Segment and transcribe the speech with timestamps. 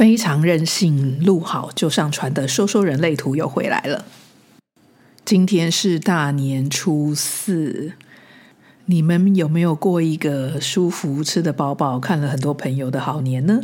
[0.00, 4.06] 非常任性，录好就上传的说说人类图又回来了。
[5.26, 7.92] 今天是大年初四，
[8.86, 13.60] 你们有没有过一个舒服、吃得饱饱、看了很多朋友的好年呢？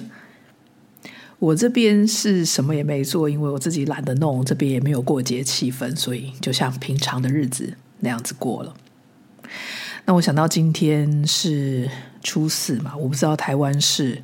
[1.39, 8.75] 我这边是什么也没做，因为我自己懒得弄，这边也没有过节气氛，所以就像平常的日子那样子过了。
[10.05, 11.89] 那我想到今天是
[12.23, 14.21] 初四嘛，我不知道台湾是。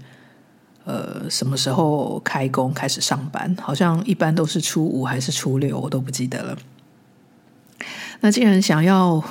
[0.84, 3.56] 呃，什么时候开工开始上班？
[3.60, 6.56] 好像一般都是初五还是初六，我都不记得了。
[8.20, 9.22] 那既然想要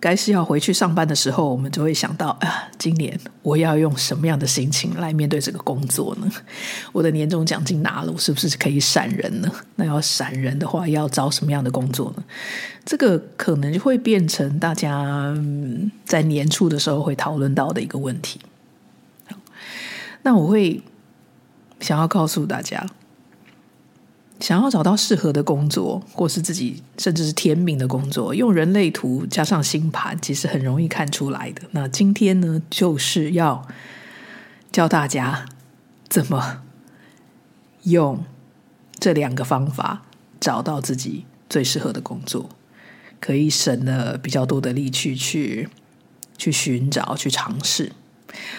[0.00, 6.30] 该是要回去上班的时候，我们就会想到啊，今年我要用什么样的心情来面对这个工作呢？
[6.92, 9.50] 我的年终奖金拿了，我是不是可以闪人呢？
[9.76, 12.24] 那要闪人的话，要找什么样的工作呢？
[12.84, 15.36] 这个可能就会变成大家
[16.04, 18.40] 在年初的时候会讨论到的一个问题。
[20.22, 20.82] 那我会
[21.80, 22.86] 想要告诉大家，
[24.38, 31.62] 想要找到适合的工作，或是自己甚至是天命的工作，用人类图加上星盘，其实很容易看出来的。
[31.72, 33.66] 那今天呢，就是要
[34.70, 35.46] 教大家
[36.08, 36.62] 怎么
[37.82, 38.24] 用
[38.98, 40.02] 这两个方法
[40.40, 42.48] 找到自己最适合的工作，
[43.20, 45.68] 可以省了比较多的力气去
[46.38, 47.92] 去寻找、去尝试。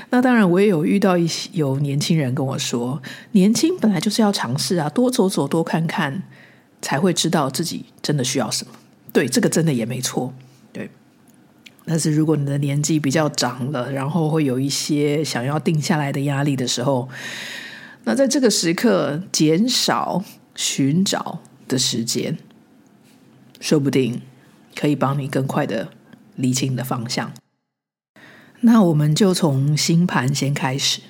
[0.10, 6.24] 那当然，我也有遇到一些有年轻人跟我说，年轻本来就是要尝试啊，多走走，多看看，
[6.82, 8.74] 才会知道自己真的需要什么。
[9.12, 10.34] 对，这个真的也没错。
[10.72, 10.90] 对，
[11.86, 17.10] 但是如果你的年纪比较长了，然后会有一些想要定下来的压力的时候，
[18.06, 20.24] 那在这个时刻减少
[20.56, 22.38] 寻找的时间，
[23.60, 24.22] 说不定
[24.76, 25.90] 可以帮你更快的
[26.36, 27.32] 理清你的方向。
[28.66, 31.02] 那我们就从星盘先开始。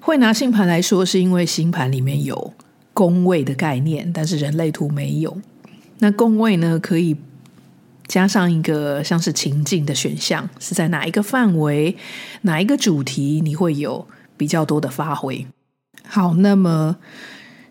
[0.00, 2.52] 会拿星盘来说，是因为星盘里面有
[2.92, 5.38] 宫位的概念，但是人类图没有。
[6.00, 7.16] 那宫位呢，可以
[8.08, 11.96] 加上一个像是情境的选项，是在哪一个范围、
[12.42, 14.06] 哪一个主题，你会有
[14.36, 15.46] 比较多的发挥。
[16.06, 16.96] 好，那么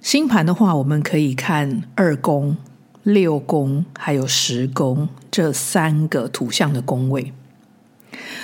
[0.01, 2.55] 星盘的话，我们可以看二宫、
[3.03, 7.33] 六宫还有十宫这三个图像的宫位。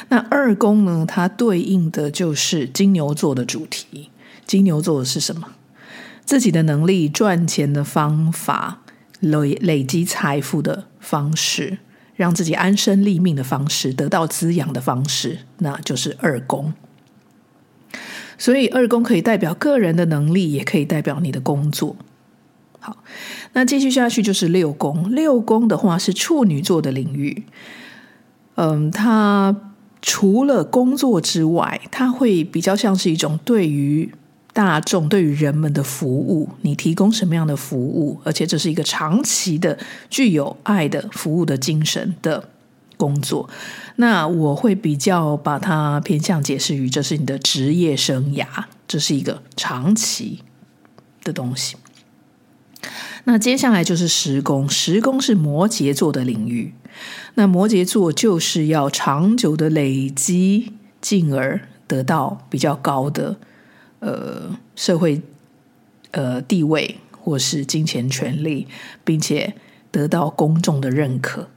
[0.10, 1.06] 那二宫呢？
[1.08, 4.10] 它对应的就是金牛座的主题。
[4.46, 5.50] 金牛座是什么？
[6.26, 8.82] 自己的能力、赚钱的方法、
[9.20, 11.80] 累累积财富的方式，
[12.16, 16.74] 让自己安身立命的方式，得到滋养的方式，那就是二宫。
[18.38, 21.96] 所以二宫可以代表个人的能力，也可以代表你的工作。
[22.80, 23.04] 好，
[23.54, 25.12] 那继续下去就是六宫。
[25.12, 27.44] 六宫的话是处女座的领域。
[28.60, 29.56] 嗯，它。
[30.02, 34.10] 除了工作之外，它会比较像是一种对于
[34.54, 36.48] 大众、对于人们的服务。
[36.62, 38.18] 你提供什么样的服务？
[38.24, 39.78] 而且这是一个长期的、
[40.10, 42.48] 具有爱的服务的精神的
[42.96, 43.50] 工作。
[43.98, 48.46] 那我会比较把它偏向解释于，这是你的职业生涯，
[48.88, 50.40] 这是一个长期
[51.26, 51.76] 的东西。
[53.26, 56.74] 那接下来就是十宫，十宫是摩羯座的领域。
[57.36, 63.38] 那摩羯座就是要长久的累积，进而得到比较高的
[64.00, 65.22] 呃社会
[66.12, 68.68] 呃地位或是金钱权利，
[69.04, 69.54] 并且
[69.92, 71.48] 得到公众的认可。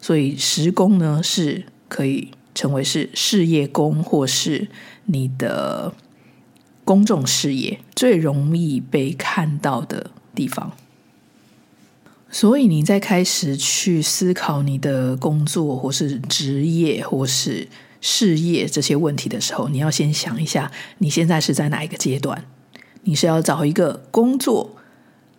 [0.00, 4.68] 所以十宫呢是可以成为是事业宫，或是
[5.06, 5.92] 你的
[6.84, 10.72] 公众事业最容易被看到的地方。
[12.30, 17.66] 所以你在开始去思考你的工作，或是职业，或是
[18.00, 22.44] 事业这些问题的时候，你要先想一下，你现在是在哪一个阶段？
[23.04, 24.76] 你是要找一个工作，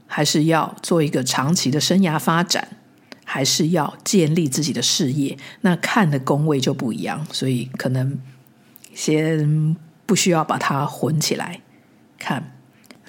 [0.08, 2.68] 还是要做一个长期的生涯发展，
[3.24, 5.38] 还是要建立自己的事业？
[5.62, 8.20] 那看的宫位就不一样，所以可能
[8.96, 9.76] 先
[10.08, 11.62] 不需要把它混起来
[12.18, 12.59] 看。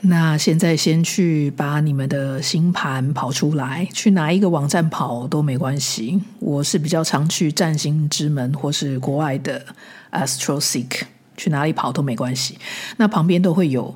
[0.03, 6.21] 那现在先去把你们的星盘跑出来，去哪一个网站跑都没关系。
[6.39, 9.63] 我是比较常去占星之门或是国外的
[10.11, 11.03] AstroSeek，
[11.37, 12.57] 去哪里跑都没关系。
[12.97, 13.95] 那旁边都会有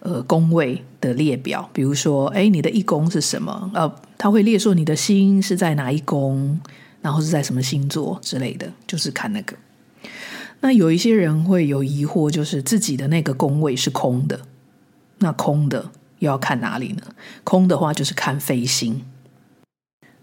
[0.00, 3.70] 呃宫位的列表，比如说，哎，你的一宫是什么？
[3.74, 6.58] 呃，它会列说你的星是在哪一宫，
[7.02, 9.54] 然后是在什么星座之类的，就是看那个。
[10.60, 14.40] 那有一些人会有疑惑，就是自己的那个宫位是空的。
[15.22, 17.02] 那空的又要看哪里呢？
[17.44, 19.02] 空的话就是看飞星。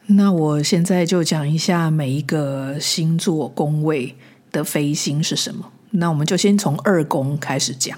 [0.07, 4.15] 那我现在就讲一下每一个星座宫位
[4.51, 5.71] 的飞星是什么。
[5.91, 7.97] 那我们就先从二宫开始讲。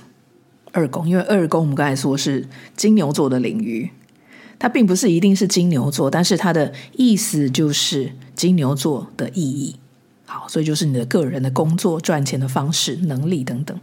[0.73, 3.91] 二宫，因为二宫我们刚才说是金牛座的领域，
[4.57, 9.75] 它并不是一定是金牛座，但是它的意思就是金牛座的意义。
[10.25, 13.77] 好，所以就是你的个人的工作、赚钱的方式、能力等等。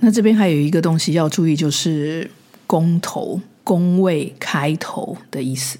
[0.00, 2.30] 那这边还有一个东西要注意，就是
[2.66, 5.78] 宫头、宫位开头的意思。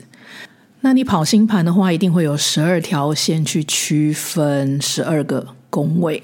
[0.80, 6.22] 那你跑星盘的话，一定会有十二条线去区分十二个宫位。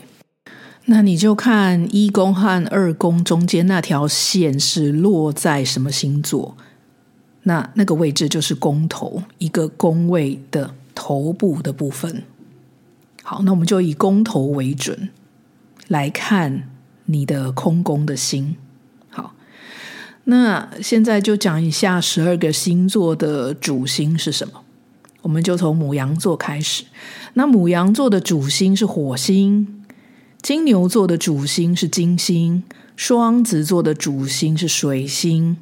[0.86, 6.56] 那你就看一宫和二宫中间那条线是落在什么星座，
[7.44, 12.22] 那那个位置就是宫头，一个宫位的头部的部分。
[13.22, 15.10] 好，那我们就以宫头为准
[15.88, 16.69] 来看
[17.10, 18.56] 你的空宫的心。
[19.10, 19.34] 好，
[20.24, 24.62] 那现在就讲一下十二个星座的主星是什么。
[25.22, 26.84] 我们就从牡羊座开始。
[27.34, 29.84] 那牡羊座的主星是火星。
[30.40, 32.62] 金牛座的主星是金星，
[32.96, 35.58] 双子座的主星是水星，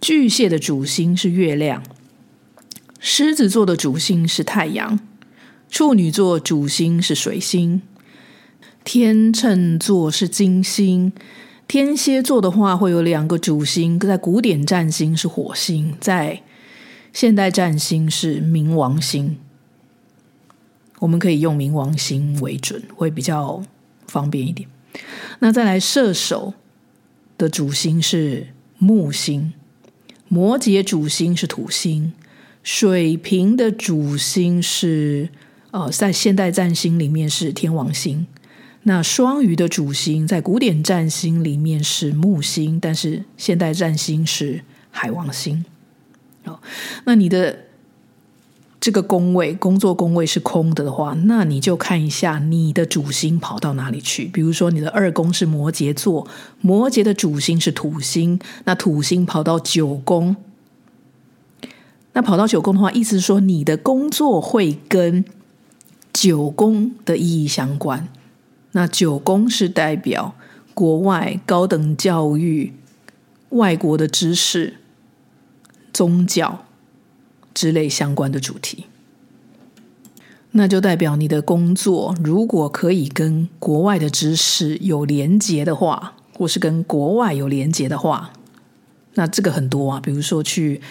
[0.00, 1.82] 巨蟹的主星是月亮，
[3.00, 5.00] 狮子座的主星是太阳，
[5.68, 7.82] 处女座主星是水星，
[8.86, 11.12] 天秤座是金星，
[11.66, 16.40] 天蝎座的话会有两个主星，在古典占星是火星，在
[17.12, 19.38] 现代占星是冥王星。
[21.00, 23.62] 我们可以用冥王星为准，会比较。
[24.06, 24.68] 方便一点。
[25.40, 26.54] 那再来，射手
[27.36, 28.46] 的主星是
[28.78, 29.52] 木星，
[30.28, 32.12] 摩羯主星是土星，
[32.62, 35.28] 水瓶的主星是
[35.72, 38.28] 呃，在现代占星里面是天王星。
[38.86, 45.64] 那双鱼的主星在古典占星里面是木星，但是现代占星是海王星。
[46.44, 46.60] 好，
[47.04, 47.58] 那你的。
[48.78, 54.26] 这个宫位，工作宫位是空的的话，那你就看一下你的主星跑到哪里去。
[54.26, 56.24] 比如说，你的二宫是摩羯座，
[56.60, 60.36] 摩羯的主星是土星，那土星跑到九宫，
[62.12, 65.24] 那跑到九宫的话，意思是说你的工作会跟
[66.12, 68.06] 九宫的意义相关。
[68.76, 70.36] 那九宫是代表
[70.74, 72.74] 国外高等教育、
[73.48, 74.76] 外国的知识、
[75.92, 76.62] 宗教。
[77.56, 78.84] 之类相关的主题，
[80.50, 88.30] 那就代表你的工作如果可以跟国外的知识有连结的话，或是跟国外有连结的话，
[89.14, 90.82] 那这个很多啊，比如说去，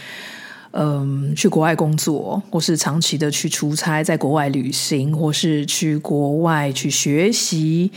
[0.78, 7.90] 嗯，去国外工作，或是长期的去出差，在国外旅行，或是去国外去学习，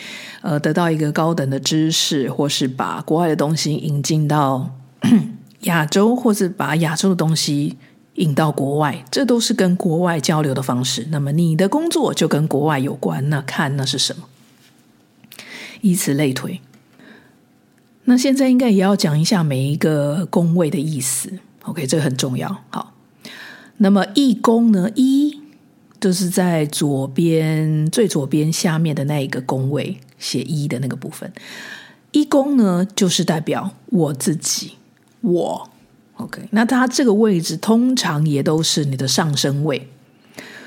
[0.43, 4.71] 呃，得到一个高等的知识，或是把国外的东西引进到
[5.63, 7.77] 亚洲，或是把亚洲的东西。
[8.15, 11.07] 引到国外，这都是跟国外交流的方式。
[11.13, 14.25] 那么你的工作就跟国外有关，那看那是什么？
[15.83, 16.61] 以此类推。
[18.07, 21.39] 那现在应该也要讲一下每一个工位的意思。
[21.69, 22.65] OK，这个很重要。
[22.70, 22.94] 好，
[23.76, 24.91] 那么一宫呢？
[24.94, 25.41] 一
[26.00, 31.32] 就是在左边最左边下面的那一个宫位，写一的那个部分。
[32.12, 34.73] 一宫呢，就是代表我自己，
[35.20, 35.70] 我。
[36.17, 39.88] OK，那它这个位置通常也都是你的上升位，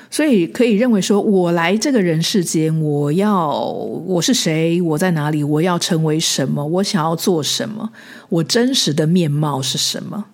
[0.09, 7.92] 所以可以认为说，我来这个人世间，我要我是谁，我在哪里，我要成为什么，我想要做什么，
[8.30, 10.25] 我真实的面貌是什么，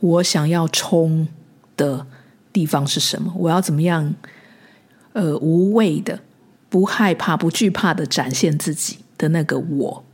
[0.00, 1.28] 我想要冲
[1.76, 2.06] 的
[2.52, 4.14] 地方是什么，我要怎么样，
[5.12, 6.20] 呃，无畏的、
[6.68, 10.04] 不害怕、不惧怕的展现自己的那个我，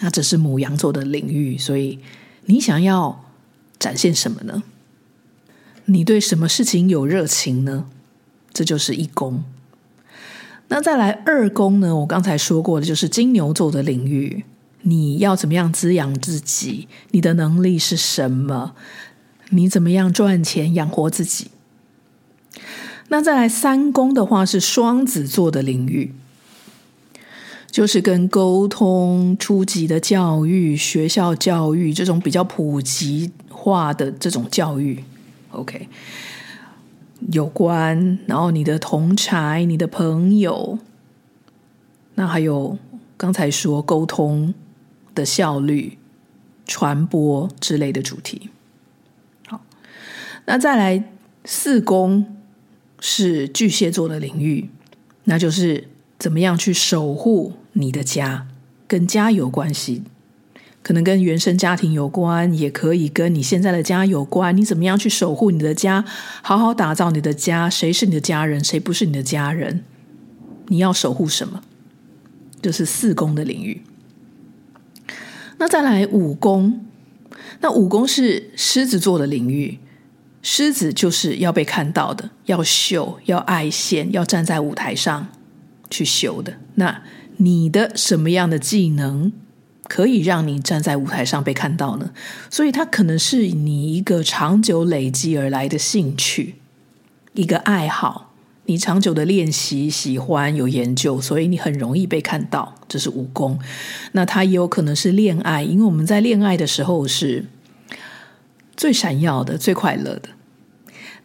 [0.00, 1.98] 那这是母羊座的领域，所以。
[2.46, 3.26] 你想要
[3.78, 4.64] 展现什么呢？
[5.84, 7.84] 你对什么事情有热情呢？
[8.52, 9.44] 这就是一宫。
[10.66, 11.94] 那再来二宫呢？
[11.94, 14.44] 我刚才说过的，就是金牛座的领域。
[14.82, 16.88] 你要怎么样滋养自己？
[17.10, 18.74] 你的能力是什么？
[19.50, 21.48] 你怎么样赚钱养活自己？
[23.08, 26.14] 那再来三宫的话，是双子座的领域。
[27.70, 35.04] 就是跟沟通、初级的教育、学校教育这种比较普及化的这种教育
[35.52, 35.88] ，OK，
[37.30, 38.18] 有关。
[38.26, 40.80] 然后你的同侪、你的朋友，
[42.16, 42.76] 那还有
[43.16, 44.52] 刚才说沟通
[45.14, 45.98] 的效率、
[46.66, 48.50] 传播之类的主题。
[49.46, 49.64] 好，
[50.46, 51.04] 那再来
[51.44, 52.36] 四宫
[53.00, 54.70] 是巨蟹座的领域，
[55.24, 55.88] 那就是
[56.18, 57.54] 怎么样去守护。
[57.72, 58.48] 你的家
[58.88, 60.02] 跟家有关系，
[60.82, 64.56] 可能跟原生家庭有关，也可以跟你现在的家有关。
[64.56, 66.04] 你怎么样去守护你的家，
[66.42, 67.70] 好好打造你的家？
[67.70, 69.84] 谁是你的家人，谁不是你的家人？
[70.66, 71.62] 你要守护什么？
[72.60, 73.82] 这、就是四宫的领域。
[75.60, 76.86] 那再来五宫，
[77.60, 79.78] 那五宫是狮子座的领域，
[80.40, 85.28] 狮子就是要被看到的，要秀，要爱现，要站在舞台上
[85.90, 86.54] 去秀的。
[86.76, 87.02] 那
[87.36, 89.30] 你的什么样的技能
[89.86, 92.10] 可以让你站在舞台上被看到呢？
[92.48, 96.54] 所以它可能是你一个长久累积而来的兴趣，
[97.34, 98.29] 一个爱好。
[98.66, 103.58] 你长久的练习、喜欢、有研究，所以你很容易被看到，这是五宫。
[104.12, 107.46] 那它也有可能是恋爱，因为我们在恋爱的时候是
[108.76, 110.28] 最闪耀的、最快乐的。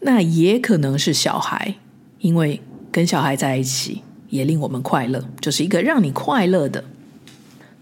[0.02, 1.76] 那也可能是小孩，
[2.20, 2.62] 因为
[2.92, 6.84] 跟小孩在一起也令我们快乐，就是一个让你快乐的，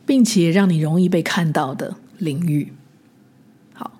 [0.05, 2.73] 并且让你容易被看到的领域。
[3.73, 3.97] 好，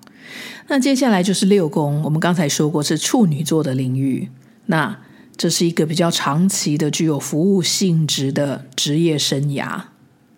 [0.68, 4.28] 那接下来就是六宫，我们刚才说过是处女座的领域。
[4.66, 4.98] 那
[5.36, 9.82] 这是一个比较长期的、具有服务性质的职业生涯。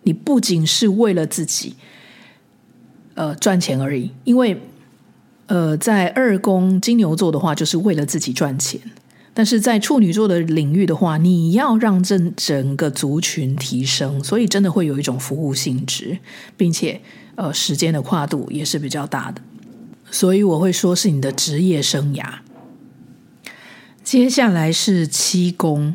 [0.03, 1.75] 你不仅是为了自己，
[3.13, 4.11] 呃，赚钱而已。
[4.23, 4.59] 因为，
[5.47, 8.79] 呃，在二宫金牛座的话，就是为了自己赚钱；
[9.33, 16.17] 但是在处女座的领域的话，你要让这整个族群提升，所以真的会有一种服务性质，
[16.55, 17.01] 并且，
[17.35, 19.41] 呃，时间的跨度也是比较大的。
[20.09, 22.25] 所以我会说是你的职业生涯。
[24.07, 25.93] 接下来是七宫，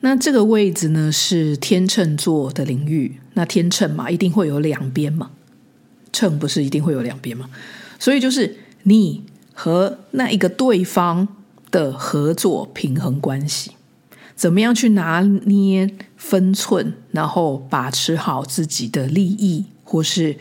[0.00, 3.20] 那这个位置呢是天秤座的领域。
[3.34, 5.30] 那天秤嘛，一定会有两边嘛，
[6.10, 7.50] 秤不是一定会有两边嘛，
[7.98, 11.28] 所以就是你和那一个对方
[11.70, 13.72] 的合作平衡关系，
[14.34, 20.34] 怎么样去拿捏分寸，然后把持好自己的利益，或是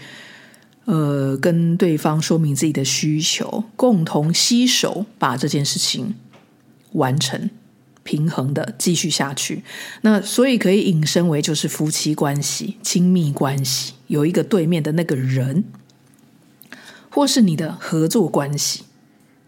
[0.86, 6.16] 呃跟对方说明自己的需求，共同携手把这件事情。
[6.94, 7.50] 完成
[8.04, 9.64] 平衡的继续下去，
[10.02, 15.64] 那所以可以引申为就是夫妻关系、亲密关系，有一个对面的那个人，
[17.12, 18.84] 或是你的合作关系，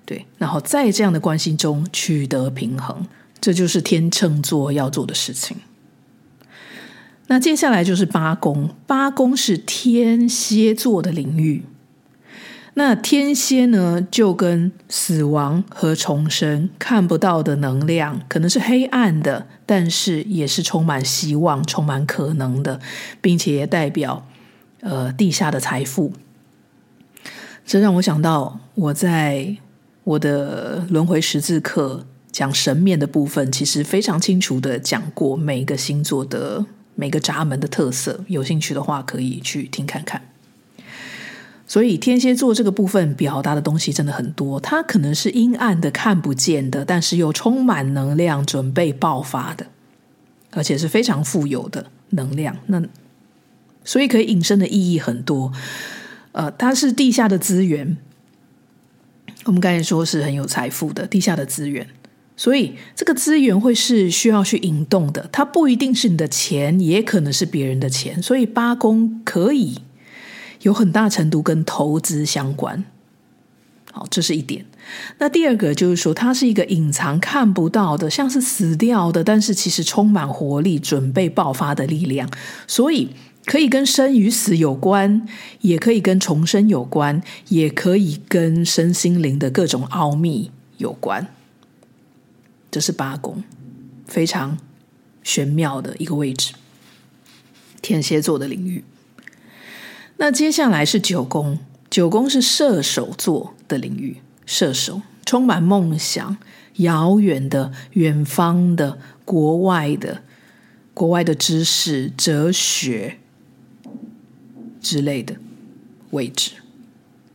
[0.05, 3.07] 对，然后在这样的关系中取得平衡，
[3.39, 5.57] 这就是天秤座要做的事情。
[7.27, 11.63] 那接下来就是八宫，八宫是天蝎座的领域。
[12.73, 22.79] 那天蝎呢，就跟死亡和重生看不到的能量，可能是黑暗的，但是也是充满希望、充满可能的，
[23.19, 24.25] 并且也代表
[24.79, 26.13] 呃地下的财富。
[27.65, 29.57] 这让我想到，我在
[30.05, 38.23] 我的轮回十字课讲神面的部分，其实非常清楚的讲过每一个星座的每个闸门的特色。
[38.27, 40.30] 有兴趣的话，可以去听看看。
[41.71, 49.67] 所以天蝎座这个部分表达的东西真的很多，它可能是阴暗的、看不见的，但是又充满能量、准备爆发的，
[50.49, 52.57] 而且是非常富有的能量。
[52.65, 52.83] 那
[53.85, 55.53] 所以可以引申的意义很多。
[56.33, 57.95] 呃，它是地下的资源，
[59.45, 61.87] 我们刚才说是很有财富的地下的资源，
[62.35, 68.21] 所以这个资源会是需要去引动的，它不一定是你的钱，也可能是别人的钱。
[68.21, 69.77] 所以八宫可以。
[70.61, 72.83] 有很大程度跟投资相关，
[73.91, 74.65] 好，这是一点。
[75.19, 82.29] 那第二个就是说，它是一个隐藏看不到的，像是死掉的，但是其实充满活力、准备爆发的力量。
[82.67, 83.09] 所以
[83.45, 85.27] 可以跟生与死有关，
[85.61, 91.27] 也可以跟重生有关，也可以跟身心灵的各种奥秘有关。
[92.69, 93.43] 这是八宫，
[94.05, 94.57] 非常
[95.23, 96.53] 玄妙的一个位置，
[97.81, 98.83] 天蝎座的领域。
[100.21, 101.57] 那接下来是九宫，
[101.89, 106.37] 九宫是射手座的领域，射手充满梦想、
[106.75, 110.21] 遥远的、远方的、国外的、
[110.93, 113.17] 国外的知识、哲学
[114.79, 115.37] 之类的
[116.11, 116.51] 位置。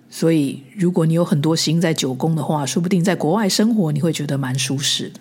[0.09, 5.19] 所以，如果你有很多星在九宫的话，说不定在国外生活你会觉得蛮舒适的。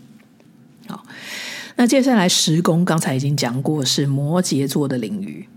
[0.90, 1.04] 好，
[1.78, 5.50] 那接下来十宫，刚才已经讲过，是摩羯座的领域。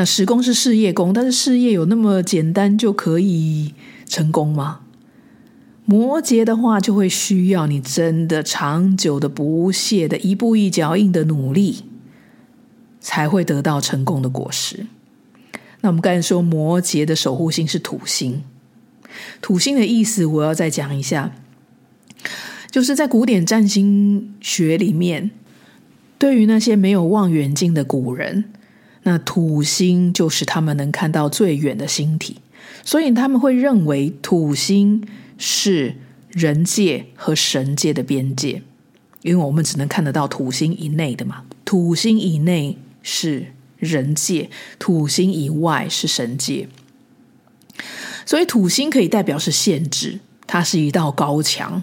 [0.00, 3.74] 那十宫是事业宫，但是事业有那么简单就可以
[4.06, 4.80] 成功吗？
[5.84, 11.84] 摩羯的话就会需要你真的长久的、不懈的、一步一脚印的努力，
[12.98, 14.86] 才会得到成功的果实。
[15.82, 18.42] 那我们刚才说摩羯的守护星是土星，
[19.42, 21.30] 土星的意思我要再讲一下，
[22.70, 25.30] 就是在古典占星学里面，
[26.18, 28.46] 对于那些没有望远镜的古人。
[29.02, 32.36] 那土星就是他们能看到最远的星体，
[32.84, 35.02] 所以他们会认为土星
[35.38, 35.96] 是
[36.28, 38.62] 人界和神界的边界，
[39.22, 41.44] 因为我们只能看得到土星以内的嘛。
[41.64, 43.46] 土星以内是
[43.78, 46.68] 人界，土星以外是神界。
[48.26, 51.82] 所以土星可以代表是限制，它是一道高墙，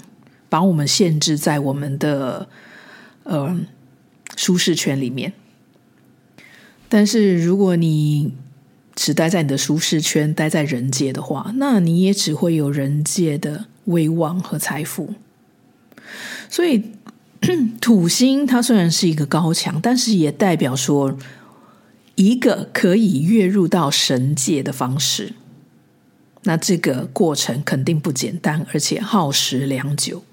[0.50, 2.48] 把我们限制在我们的
[3.24, 3.60] 呃
[4.36, 5.34] 舒适圈里面。
[6.90, 8.34] 但是如果你
[8.96, 15.14] 只待在你的舒适圈，待在人界的话，那你也只会有人界的威望和财富。
[16.50, 16.84] 所以
[17.80, 21.18] 土星它虽然是一个高墙，但是也代表说
[22.16, 25.34] 一个可以跃入到神界的方式。
[26.44, 30.24] 那这个过程肯定不简单，而且耗时良久。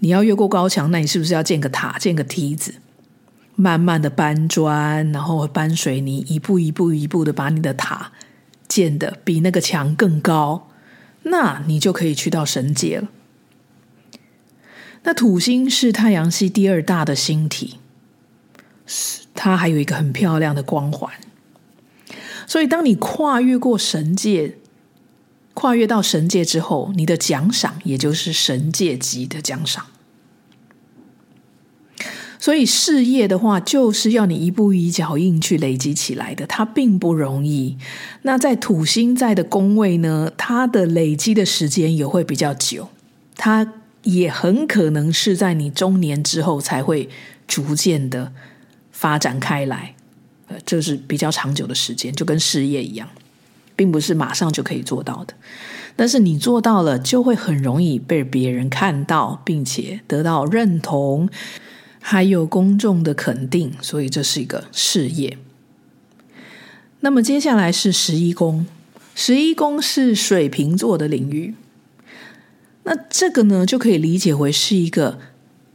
[0.00, 2.74] 你要越过高墙，那你是不是要建个塔、建个梯子，
[3.56, 8.12] 慢慢的搬砖，然后搬水泥，一步一步一步的把你的塔
[8.68, 10.68] 建得比那个墙更高？
[11.24, 13.08] 那你就可以去到神界了。
[15.02, 17.78] 那土星是太阳系第二大的星体，
[19.34, 21.12] 它还有一个很漂亮的光环。
[22.46, 24.58] 所以，当你跨越过神界，
[25.54, 29.86] 跨越到神界之后，你的奖赏也就是神界级的奖赏。
[32.46, 37.76] 所以事业的话，就是要你一步一脚印去累积起来的，它并不容易。
[38.22, 42.88] 那在土星在的宫位呢，它的累积的时间也会比较久，
[43.34, 43.72] 它
[44.04, 47.08] 也很可能是在你中年之后才会
[47.48, 48.32] 逐渐的
[48.92, 49.96] 发展开来，
[50.46, 53.08] 呃，这是比较长久的时间，就跟事业一样。
[53.74, 55.34] 并不是马上就可以做到的，
[55.96, 61.28] 但是你做到了，就会很容易被别人看到，并且得到认同，
[62.08, 65.36] 还有公众的肯定，所以这是一个事业。
[67.00, 68.64] 那么接下来是十一宫，
[69.16, 71.56] 十一宫是水瓶座的领域，
[72.84, 75.18] 那这个呢，就可以理解为是一个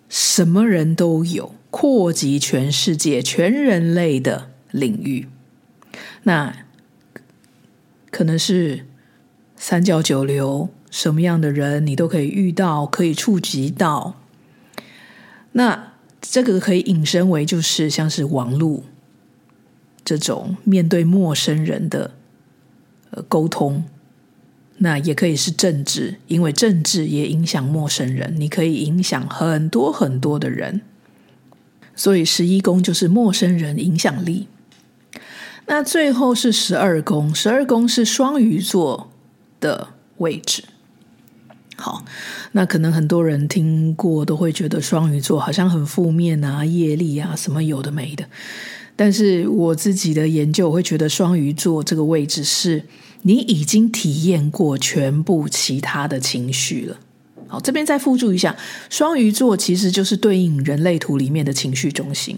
[0.08, 5.28] 什么人都有，扩及全世界、全人类的领域。
[6.24, 6.56] 那
[8.10, 8.86] 可能是
[9.58, 14.16] 三教九流，什么样的人你都可以遇到，可以触及到。
[15.52, 15.91] 那
[16.22, 18.84] 这个可以引申为，就是像是网络
[20.06, 22.12] 这种面对陌生人的
[23.10, 23.84] 呃沟通。
[24.78, 30.82] 那也可以是政治，因为政治也影响陌生人，你可以影响很多很多的人。
[31.96, 34.48] 所以十一宫就是陌生人影响力。
[35.68, 39.12] 那最后是十二宫，十二宫是双鱼座
[39.60, 40.64] 的位置。
[41.82, 42.06] 好，
[42.52, 48.24] 那可能很多人听过都会觉得双鱼座好像很负面啊、业力啊什么有的没的。
[48.96, 52.84] 但是我自己的研究，我会觉得双鱼座这个位置是
[53.24, 56.98] 你已经体验过全部其他的情绪了。
[57.48, 58.56] 好，这边再附注一下，
[58.92, 62.38] 双鱼座其实就是对应人类图里面的情绪中心。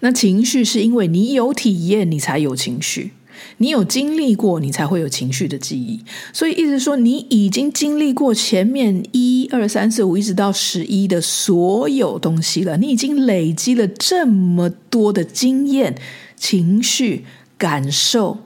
[0.00, 3.12] 那情绪是因为你有体验，你才有情绪；
[3.58, 6.00] 你有经历过，你才会有情绪的记忆。
[6.32, 12.76] 所以，意思说，你已经经历过前面一二三四五一直到十一的所有东西了。
[12.76, 15.96] 你已经累积了这么多的经验、
[16.36, 17.24] 情绪、
[17.56, 18.38] 感受。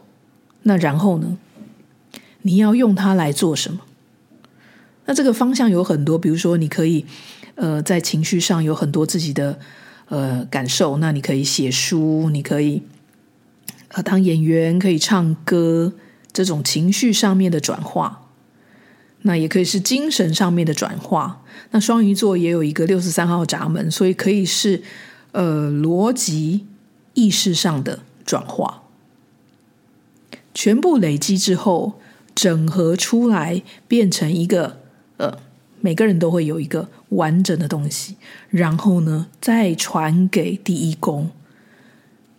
[0.62, 1.38] 那然后呢？
[2.42, 3.80] 你要用它来做什么？
[5.06, 7.04] 那这个方向有很多，比如说，你可以
[7.54, 9.58] 呃，在情绪上有很多自己的。
[10.08, 12.80] 呃，感受，那你可以写书，你可以
[13.96, 15.94] 呃当演员，可以唱歌，
[16.30, 18.28] 这种情绪上面的转化，
[19.22, 21.42] 那也可以是精神上面的转化。
[21.70, 24.82] 那双鱼座也有一个六十三号闸门，所以可以是
[25.32, 26.66] 呃逻辑
[27.14, 28.82] 意识上的转化，
[30.52, 31.98] 全部累积之后
[32.34, 34.80] 整合出来，变成一个
[35.16, 35.38] 呃。
[35.82, 38.16] 每个人都会有一个完整的东西，
[38.48, 41.30] 然后呢，再传给第一宫，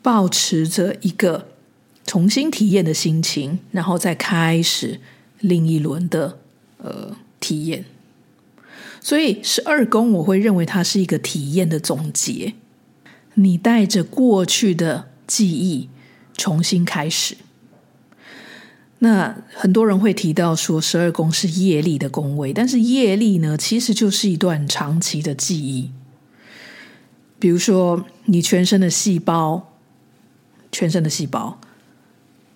[0.07, 1.49] 抱持着一个
[2.05, 5.01] 重新体验的心情，然后再开始
[5.41, 6.39] 另一轮的
[6.77, 7.83] 呃体验。
[9.01, 12.53] 所以十二宫，我会认为它是一个体验的总结。
[13.33, 15.89] 你带着过去的记忆
[16.37, 17.35] 重新开始。
[18.99, 25.91] 那很多人会提到说，十二宫是业力的宫位，但是业力呢，其实就是一段长期的记忆。
[27.37, 29.73] 比如说，你全身的细胞，
[30.77, 31.59] 全身的细胞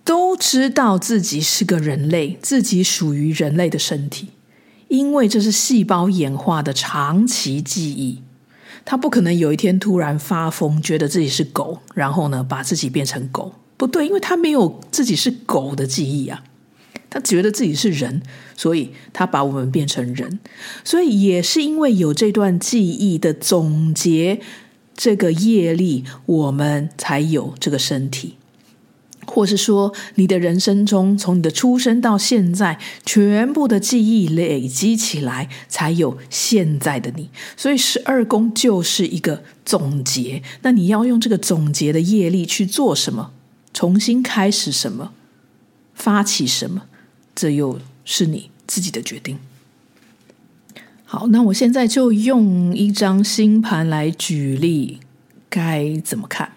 [0.04, 4.28] 都知道自己是个人类，自己属于人类的身体，
[4.90, 8.22] 因为这是细胞演化的长期记忆。
[8.86, 13.56] 他不可能有一天突然发疯，觉得自己是狗，然后呢，把自己变成狗。
[13.76, 16.44] 不对，因为他没有自己是狗的记忆啊，
[17.10, 18.22] 他觉得自己是人，
[18.56, 20.40] 所以他把我们变成人。
[20.84, 24.40] 所以也是因为有这段记忆的总结，
[24.96, 28.36] 这个业力，我们才有这个身体。
[29.28, 37.30] 或是说你的人生中，从你的出生到现在，全部的记忆累积起来，才有现在的你。
[37.56, 40.44] 所以十二宫就是一个总结。
[40.64, 43.32] 那你要用这个总结的业力去做什么？
[43.74, 45.14] 重新开始什么？
[45.94, 46.84] 发起什么？
[47.34, 49.40] 这又是你自己的决定。
[51.14, 55.02] 好，那我现在就用一张星盘来举例，
[55.50, 56.54] 该怎么看？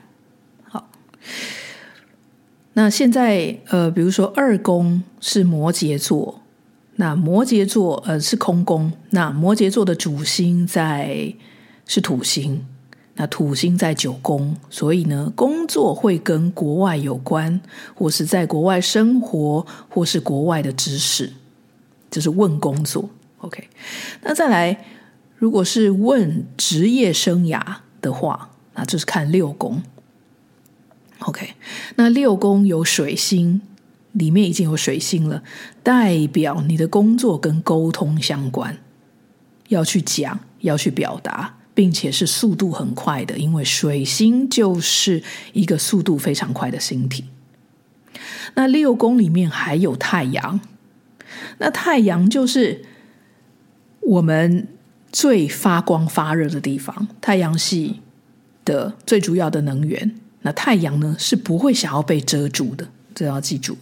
[0.62, 0.88] 好。
[2.74, 6.40] 那现在，呃，比如说二宫是摩羯座，
[6.94, 11.34] 那摩羯座呃是空宫，那摩羯座的主星在
[11.84, 12.64] 是土星，
[13.16, 17.60] 那土星在九宫，所以呢，工作会跟国外有关，
[17.96, 21.32] 或是在国外生活，或是国外的知识，
[22.08, 23.10] 就是问工作。
[23.44, 23.68] OK，
[24.22, 24.86] 那再来，
[25.36, 27.60] 如果是问职业生涯
[28.00, 29.82] 的话，那就是看六宫。
[31.18, 31.52] OK，
[31.96, 33.60] 那六宫有水星，
[34.12, 35.42] 里面已经有水星了，
[35.82, 38.78] 代表你的工作跟沟通相关，
[39.68, 47.26] 要去讲，要去表达，并且是速度很快的，因为水星就是一个速度非常快的星体。
[48.54, 50.60] 那六宫里面还有太阳，
[51.58, 52.84] 那太阳就是
[54.06, 54.68] 我们
[55.10, 58.00] 最发光发热的地方，太阳系
[58.64, 60.14] 的最主要的能源。
[60.42, 63.76] 那太阳呢，是不会想要被遮住的，这要记住。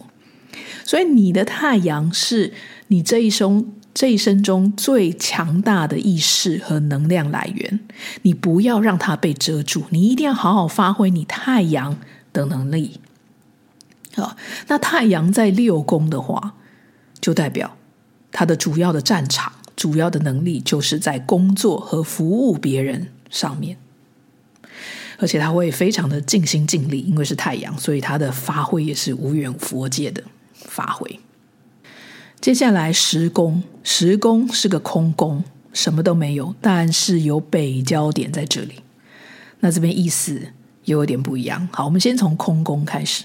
[0.85, 2.53] 所以你的太阳是
[2.87, 7.79] 你这一生这一生中最强大的意识和能量来源，
[8.21, 11.97] 你不要让它被遮住，你一定要好好发挥你太阳
[12.31, 12.99] 的能力。
[14.15, 16.55] 好，那太阳在六宫的话，
[17.19, 17.75] 就代表
[18.31, 23.77] 它的主要的战场、主要的能力就是在工作和服务别人上面。
[25.19, 31.19] 而且他会非常的尽心尽力，因为是太阳，所以他的发挥也是无远佛界的发挥。
[32.41, 38.81] 接下来十宫，十宫是个空宫，什么都没有，但是有北焦点在这里。
[39.61, 40.41] 那这边意思
[40.85, 41.69] 又有点不一样。
[41.71, 43.23] 好，我们先从空宫开始。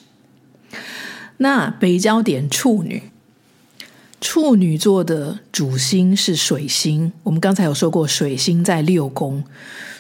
[1.39, 3.11] 那北焦点处女，
[4.21, 9.45] 处女座的主星是水星，我们刚才有说过，水星在六宫。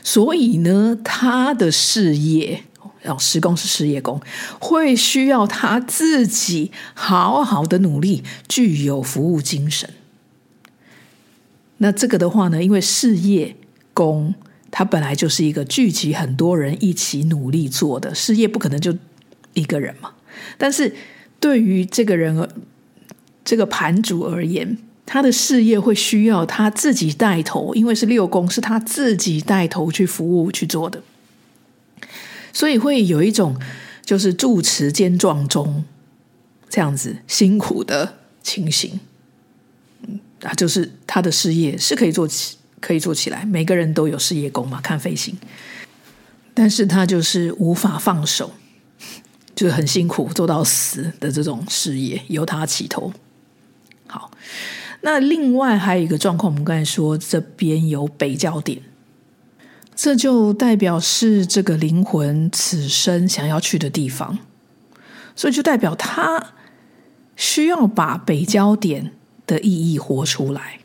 [0.02, 2.64] 所以呢，他的事业，
[3.02, 4.20] 然后十宫是事业宫，
[4.58, 9.90] 会需要他自己好好的努力，具有服务精神。
[11.78, 13.54] 那这个的话呢，因为事业
[13.92, 14.34] 宫，
[14.70, 18.96] 它本来就是一个聚集很多人一起努力做的事业，不可能就
[19.54, 20.12] 一个人嘛。
[20.56, 20.94] 但是
[21.38, 22.48] 对于这个人而，
[23.48, 31.02] 这个盘主而言，他的事业会需要他自己带头，因为是六宫，是他自己带头去服务去做的，
[32.52, 33.58] 所以会有一种
[34.04, 35.82] 就是住持兼撞钟
[36.68, 39.00] 这样子辛苦的情形。
[40.42, 45.34] 啊，就是他的事业是可以做起，可以做起来，每个人都有事业工嘛，看飞行，
[46.52, 48.52] 但是他就是无法放手，
[49.54, 53.10] 就是很辛苦做到死的这种事业，由他起头。
[54.08, 54.30] 好。
[55.02, 58.82] 那另外还有一个状况，我们刚才说这边有北焦点，
[59.94, 64.38] 这就代表是这个灵魂此生想要去的地方，
[65.36, 66.54] 所以就代表他
[67.36, 69.12] 需要把北焦点
[69.46, 70.80] 的意义活出来，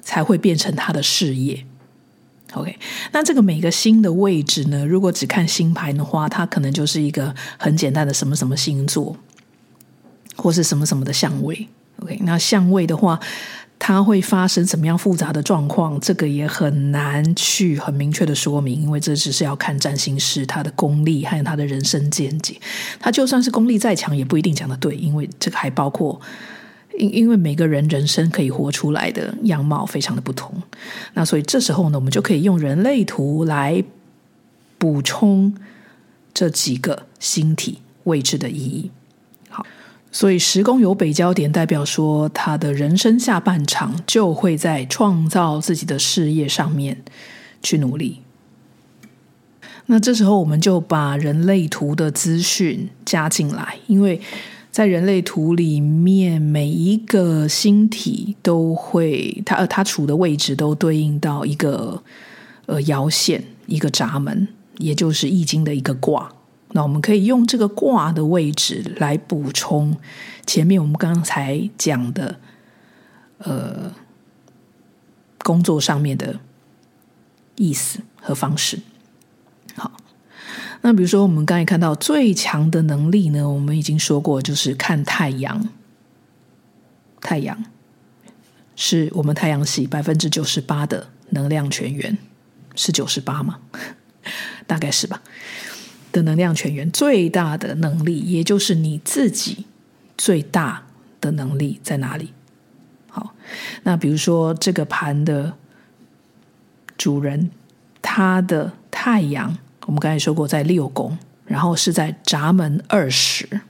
[0.00, 1.66] 才会变成他的事业。
[2.52, 2.78] OK，
[3.10, 9.16] 那这个每个星的位置呢，如果只看星盘的话，它可能就是一个很简单的什么什么星座，
[10.36, 11.68] 或是什么什么的相位。
[12.02, 13.18] OK，那相位的话，
[13.78, 15.98] 它会发生什么样复杂的状况？
[16.00, 22.60] 这个也很难去很明确的说明，因为这只是要看占星师他的功力还有他的人生见解。
[22.98, 26.20] 他就算是功力再强，也不一定讲的对，因为这个还包括，
[26.98, 30.62] 因因为每个人人生可以活出来的样貌非常的不同。
[31.14, 33.82] 那所以这时候呢，我们就可以用人类图来
[34.78, 35.54] 补充
[36.34, 38.90] 这几个星体位置的意义。
[40.12, 47.02] 所以十宫有北交点，代表说他的人生下半场就会在创造自己的事业上面
[47.62, 48.20] 去努力。
[49.86, 54.20] 那这时候我们就把人类图的资讯加进来，因为
[54.70, 62.02] 在人类图里面，每一个星体都会它呃它处的位置都对应到一个
[62.66, 66.32] 呃爻线，一个闸门，也就是易经的一个卦。
[66.72, 69.96] 那我们可以用这个卦的位置来补充
[70.46, 72.38] 前面我们刚才讲的，
[73.38, 73.92] 呃，
[75.38, 76.38] 工作上面的
[77.56, 78.80] 意思和方式。
[79.74, 79.92] 好，
[80.82, 85.68] 那比如说，我们刚才看到最强的能力呢，我们已经说过，就是看太阳。
[87.20, 87.64] 太阳
[88.76, 92.16] 是我们太阳系百分之九十八的能量泉源，
[92.76, 93.58] 是九十八吗？
[94.66, 95.22] 大概是吧。
[96.12, 99.66] 的能量泉源最大的能力，也就是你自己
[100.16, 100.86] 最大
[101.20, 102.32] 的能力在哪里？
[103.08, 103.34] 好，
[103.82, 105.54] 那比如说这个盘的
[106.96, 107.50] 主人，
[108.00, 113.60] 他的太阳，我们刚才说过在六宫，然后是在闸门二十。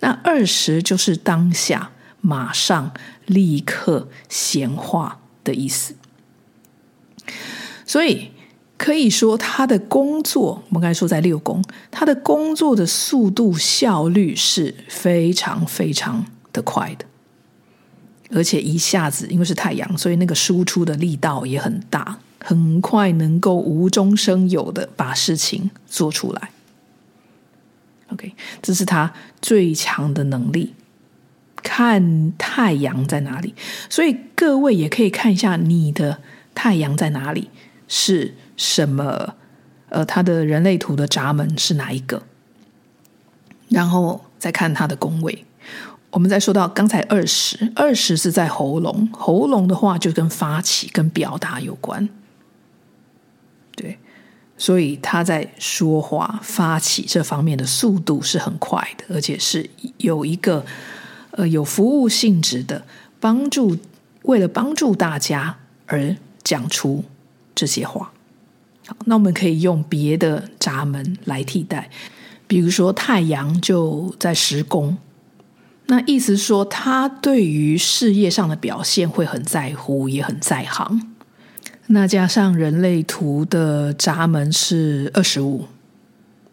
[0.00, 2.92] 那二十就是当下、马上、
[3.24, 5.94] 立刻显化的意思。
[7.86, 8.30] 所以
[8.76, 17.04] 可以说，他的工作，我们刚才说在六宫，他的工作的速度效率是非常非常的快的。
[18.30, 26.50] 而且一下子，因为是太阳，所以那个输出的力道也很大，很快能够无中生有的把事情做出来。
[28.08, 30.74] OK，这是他最强的能力。
[31.62, 33.52] 看太阳在哪里，
[33.90, 36.20] 所以各位也可以看一下你的
[36.54, 37.50] 太阳在哪里，
[37.88, 39.34] 是什么？
[39.88, 42.22] 呃，他的人类图的闸门是哪一个？
[43.68, 45.44] 然后再看他的宫位。
[46.10, 52.08] 我们再说到刚才二十，二十是在喉咙，喉咙的话就跟发起、跟表达有关。
[53.76, 53.98] 对，
[54.56, 60.64] 所以他在说话、发起这方面的速度是很快的，而且是有一个
[61.30, 62.84] 呃有服务性质的，
[63.20, 63.76] 帮助
[64.22, 67.04] 为了帮助大家而讲出
[67.54, 68.12] 这些话。
[68.86, 71.90] 好，那我们可以用别的闸门来替代，
[72.46, 74.96] 比如说太阳就在十宫。
[75.88, 81.14] 那意思说，他对于事业上的表现会很在乎，也很在行。
[81.88, 85.66] 那加上人类图的闸门是二十五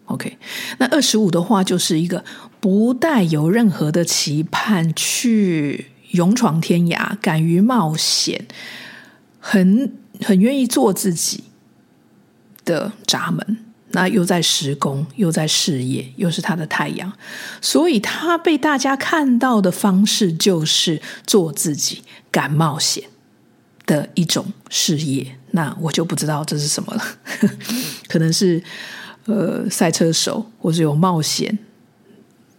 [0.05, 0.37] ，OK，
[0.77, 2.23] 那二十五的话就是一个
[2.59, 8.45] 不带有任何的期盼，去勇闯天涯、敢于冒险、
[9.39, 9.91] 很
[10.21, 11.45] 很愿意做自己
[12.65, 13.57] 的闸门。
[13.95, 17.13] 那又在施工，又在事业，又是他的太阳，
[17.61, 23.03] 所以他被大家看到的方式就是做自己、敢冒险
[23.85, 25.37] 的一种事业。
[25.51, 27.03] 那我就不知道这是什么了，
[28.09, 28.63] 可能是
[29.25, 31.59] 呃赛车手，或是有冒险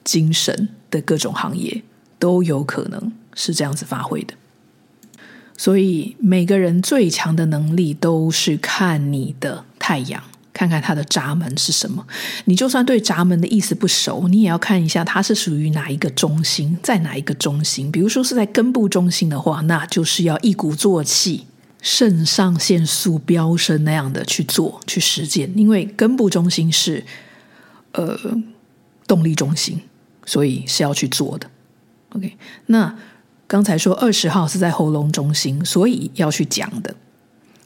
[0.05, 1.83] 精神的各种行业
[2.21, 4.35] 都有可能是这样子发挥的。
[5.57, 10.23] 所以每个人最强的能力都是看你的太阳。
[10.53, 12.07] 看看它的闸门是什么？
[12.45, 17.91] 你就算对闸门的意思不熟，你也要看一下它是属于哪一个中心，在哪一个中心。
[17.91, 21.45] 比如说是在根部中心的话，那就是要一鼓作气、
[21.83, 25.53] 肾上腺素飙升那样的去做、去实践。
[25.59, 27.05] 因为根部中心是
[27.91, 28.17] 呃
[29.09, 29.81] 动力中心，
[30.25, 31.51] 所以是要去做的。
[32.11, 32.37] OK，
[32.67, 32.97] 那
[33.47, 36.95] 刚才说二十号是在喉咙中心，所以要去讲的。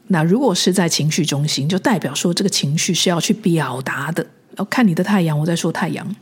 [0.07, 4.25] 那如果是在情绪中心，就代表说这个情绪是要去表达的。
[4.57, 6.15] 要看你的太阳，我在说太阳。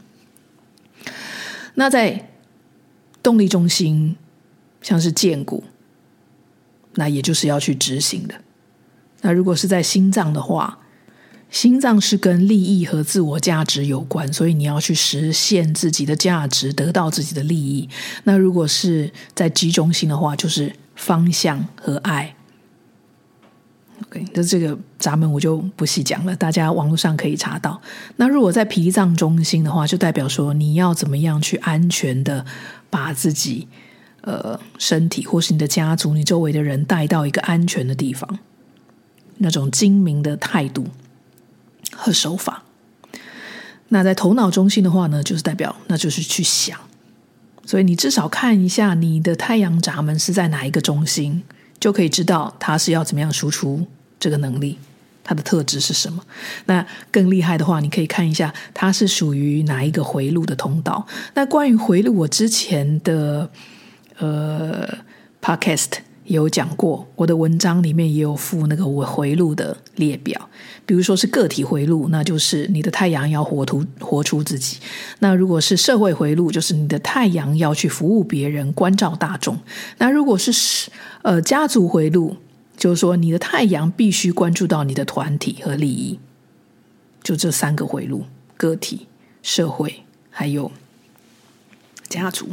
[1.76, 2.30] 那在
[3.24, 4.15] 动力中心，
[4.82, 5.63] 像是荐骨，
[6.96, 8.36] 那也就是要去执行的。
[9.22, 10.80] 那如果是在心脏的话，
[11.50, 17.88] 心脏是跟利益和自我价值有关，所以你要去实现自己的价值，得到自己的利益。
[18.26, 22.36] 那如果是在集中心的话，就是方向和爱。
[24.10, 27.82] OK，那这个闸门我就不细讲了，大家网络上可以查到。
[28.18, 32.46] 那如果在脾脏中心的话，就代表说你要怎么样去安全的
[32.92, 33.68] 把自己
[34.22, 38.38] 呃身体或是你的家族、你周围的人带到一个安全的地方，
[39.38, 40.86] 那种精明的态度
[41.98, 42.64] 和手法。
[43.90, 46.80] 那在头脑中心的话呢，就是代表那就是去想，
[47.66, 51.44] 所以你至少看一下你的太阳闸门是在哪一个中心。
[51.80, 53.86] 就可以知道它是要怎么样输出
[54.20, 54.80] 这个能力，
[55.24, 56.24] 它的特质是什么。
[56.66, 61.06] 那更厉害的话，你可以看一下它是属于哪一个回路的通道。
[61.36, 63.50] 那关于回路，我之前的
[64.18, 64.98] 呃
[65.42, 66.00] podcast。
[66.26, 70.50] 有讲过，我的文章里面也有附那个我回路的列表。
[70.86, 74.78] 比如说是个体回路，那就是你的太阳要活出活出自己；
[75.20, 79.56] 那如果是社会回路，就是你的太阳要去服务别人、关照大众；
[79.98, 80.90] 那如果是
[81.22, 82.38] 呃家族回路，
[82.76, 86.18] 就是说你的太阳必须关注到你的团体和利益。
[87.22, 88.24] 就这三个回路：
[88.56, 89.08] 个体、
[89.44, 90.72] 社会，还有
[92.08, 92.48] 家族。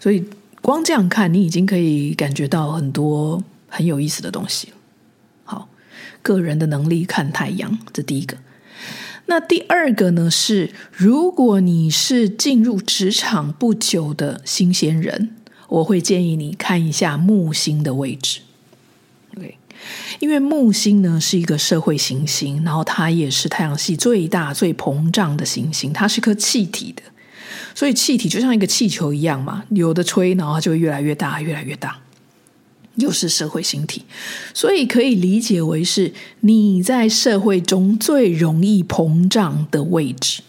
[0.00, 0.24] 所以。
[0.64, 4.68] 光这样看，你已经可以感觉到很多很有意思的东西。
[6.22, 8.36] 个人的能力看太阳，这第一个。
[9.26, 15.34] 那第二个呢是，如果你是进入职场不久的新鲜人，
[15.68, 18.40] 我会建议你看一下木星的位置。
[19.34, 19.56] OK，
[20.20, 27.02] 因为木星呢是一个社会行星，然后它也是太阳系最大、最膨胀的行星，它是颗气体的，
[27.74, 31.98] 所以气体就像一个气球一样嘛，有的吹，然后它就会越来越大，越来越大。
[32.96, 34.04] 又是社会星体，
[34.52, 40.42] 所以可以理解为是你在社会中最容易膨胀的位置，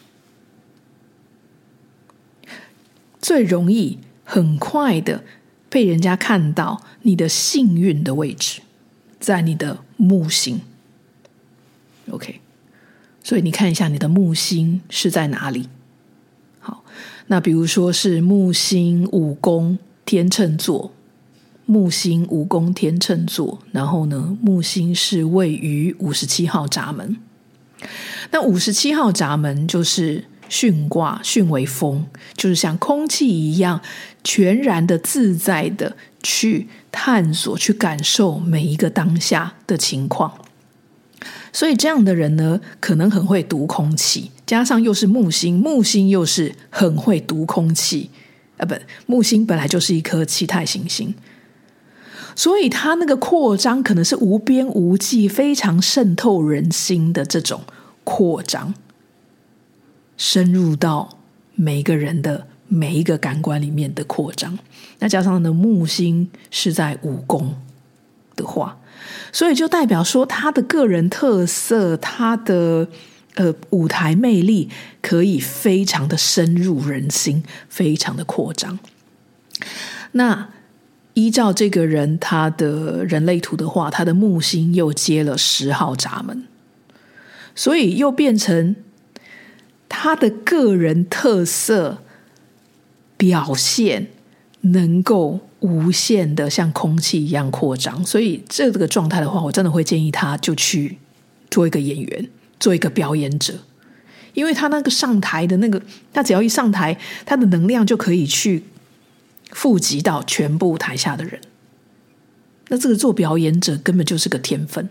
[3.19, 5.23] 最容易很快的
[5.69, 8.61] 被人家看到你的幸运的位置，
[9.19, 10.61] 在你的木星。
[12.11, 12.39] OK，
[13.23, 15.67] 所以你看一下你的木星是在哪里？
[16.59, 16.83] 好，
[17.27, 20.94] 那比如说是木星五宫天秤座。
[21.65, 27.17] 木星五宫天秤座，然后呢，木星是位于五十七号闸门。
[28.31, 33.81] 那五十七号闸门就是巽卦，巽为风，就是像空气一样，
[34.23, 40.31] 全然的自在的去探索、去感受每一个当下的情况。
[41.51, 48.11] 所以这样的人呢，可能很会读空气，加上又是木星，木星又是很会读空气
[48.57, 48.75] 啊，不，
[49.07, 51.13] 木星本来就是一颗气态行星。
[52.37, 57.61] 所以他那个扩张可能是无边无际、非常渗透人心的这种
[58.03, 58.73] 扩张，
[60.17, 61.17] 深入到
[61.55, 64.59] 每一个人的每一个感官里面的扩张。
[64.99, 67.55] 那加上呢，木星是在五宫
[68.35, 68.77] 的话，
[69.31, 72.85] 所以就代表说他的个人特色、他的
[73.35, 74.69] 呃舞台魅力
[75.01, 78.77] 可以非常的深入人心，非常的扩张。
[80.11, 80.49] 那。
[81.15, 86.43] 依照这个人他的人类图的话，他的木星又接了十号闸门，
[87.55, 88.75] 所以又变成
[89.87, 91.99] 他的个人特色
[93.15, 94.07] 表现
[94.59, 98.05] 能够无限的像空气一样扩张。
[98.05, 100.97] 所以这个状态的话，我真的会建议他就去
[101.49, 103.53] 做一个演员，做一个表演者，
[104.33, 108.63] 因为他那个上台的那个，他只要一上台，他的能量就可以去。
[109.55, 111.39] 富集到全部台下的人，
[112.67, 114.89] 那这个做表演者根本就是个天分。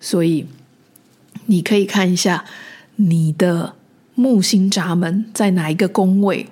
[0.00, 0.48] 所以
[1.46, 2.44] 你可以看一下
[2.96, 3.76] 你的
[4.16, 6.48] 木星闸门在哪一个宫位，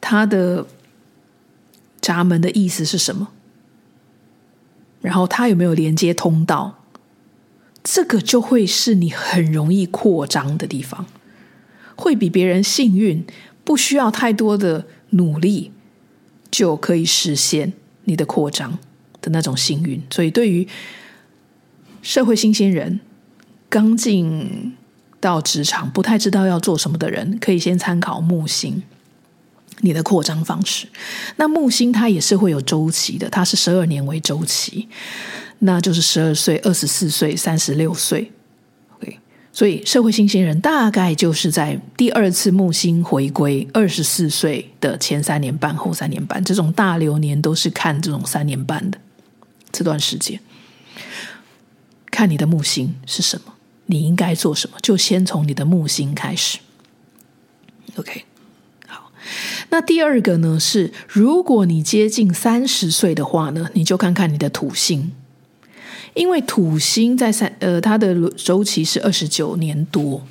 [0.00, 0.68] 它的
[2.00, 3.30] 闸门的意思是什么？
[5.00, 6.84] 然后它有没有连接通道？
[7.82, 11.06] 这个就会是你很容易扩张的地方，
[11.96, 13.26] 会比别人幸运，
[13.64, 14.86] 不需要太多的。
[15.10, 15.72] 努力
[16.50, 17.72] 就可以实现
[18.04, 18.78] 你的扩张
[19.20, 20.66] 的那种幸运，所以对于
[22.02, 23.00] 社会新鲜人
[23.68, 24.74] 刚进
[25.20, 28.82] 到职场不太知道要做什么的人，可以先参考木星
[29.80, 30.86] 你的扩张方式。
[31.36, 34.88] 那木星它也是会有周期的，它是十二年为周期，
[35.60, 38.32] 那就是十二岁、二十四岁、三十六岁。
[39.58, 48.96] 所以，社会新鲜人大概就是在第二次木星回归二十四岁的前三年半、后三年半，这种大流年都是看这种三年半的
[49.72, 50.38] 这段时间。
[52.08, 53.54] 看你的木星是什么，
[53.86, 56.60] 你应该做什么，就先从你的木星开始。
[57.96, 58.26] OK，
[58.86, 59.10] 好。
[59.70, 65.10] 那第二个呢是，如果你接近三十岁的话呢，你就看看你的土星。
[66.18, 70.26] 因为土星在三呃，它的周期是二十九年多，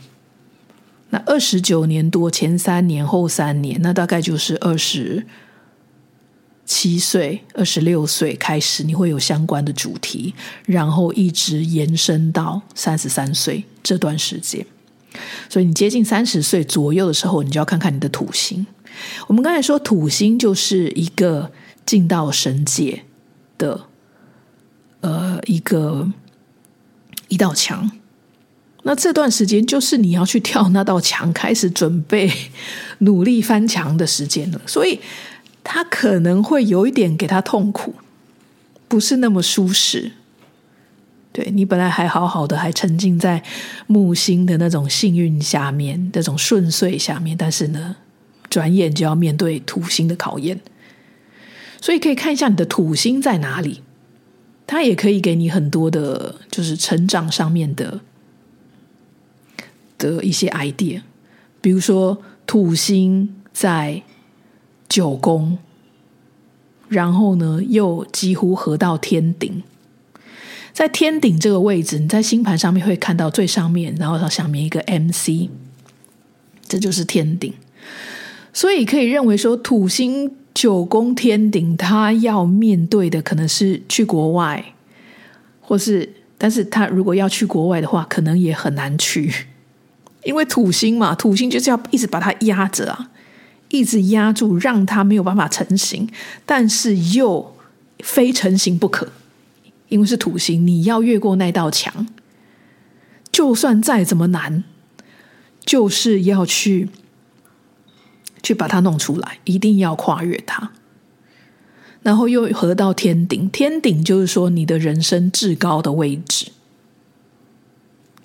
[1.11, 5.25] 那二十九年多前三年后三年，那大概就是二十
[6.65, 14.65] 七岁、二十六岁开始，你会有相关的主题，然后一直延伸到三十三岁这段时间。
[15.47, 18.67] 所以你接近三十岁左右的时候，你就要看看你的土星。
[19.27, 21.49] 我们刚才说土星就是一个
[21.85, 23.03] 进到神界
[23.57, 23.85] 的。
[25.01, 26.11] 呃，一个
[27.27, 27.91] 一道墙，
[28.83, 32.31] 那这段时间就是你要去跳那道墙，开始准备
[32.99, 34.61] 努力翻墙的时间了。
[34.65, 34.99] 所以，
[35.63, 37.93] 他可能会有一点给他痛苦，
[38.87, 40.13] 不是那么舒适。
[41.31, 43.43] 对，你本来还好好的，还沉浸在
[43.85, 47.97] 木星的那种幸运下面，那种顺遂下面，但是呢，
[48.49, 50.59] 转眼就要面对土星的考验。
[51.79, 53.83] 所以，可以看一下你的土星在哪里。
[54.67, 58.01] 它也可以给你很多的，就是成长上面的
[59.97, 61.01] 的一些 idea，
[61.61, 64.03] 比如说土星在
[64.89, 65.57] 九宫，
[66.89, 69.63] 然后呢又几乎合到天顶，
[70.73, 75.49] 在天顶这个位置，你在星盘上面会看到最上面，然后它下面一个 MC，
[76.67, 77.53] 这就是天顶。
[78.53, 84.73] 所以可以认为说，土星九宫天顶，他要面对的可能是去国外，
[85.61, 89.31] 或是，但是他如果要去国外的话，可能也很难去，
[90.23, 93.11] 因为土星嘛，土星就是要一直把它压着啊。
[93.69, 96.09] 一直压住，让它没有办法成型，
[96.43, 97.55] 但是又
[97.99, 99.07] 非成型不可，
[99.89, 102.07] 因为是土星，你要越过那道墙，
[103.31, 104.63] 就算再怎么难，
[105.63, 106.89] 就是要去
[108.41, 110.71] 去把它弄出来，一定要跨越它。
[112.03, 116.51] 然后又合到天顶，天顶就是说你的人生至高的位置，